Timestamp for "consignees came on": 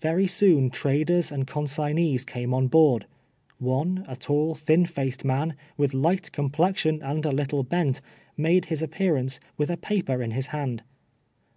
1.44-2.68